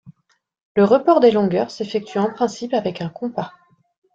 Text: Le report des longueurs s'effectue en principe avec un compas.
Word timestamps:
Le 0.75 0.83
report 0.83 1.19
des 1.19 1.29
longueurs 1.29 1.69
s'effectue 1.69 2.17
en 2.17 2.33
principe 2.33 2.73
avec 2.73 3.01
un 3.01 3.09
compas. 3.09 3.51